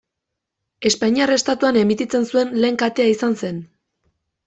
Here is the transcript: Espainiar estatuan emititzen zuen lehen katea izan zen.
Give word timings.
Espainiar 0.91 1.33
estatuan 1.35 1.79
emititzen 1.83 2.27
zuen 2.33 2.57
lehen 2.65 2.83
katea 2.85 3.15
izan 3.15 3.41
zen. 3.45 3.65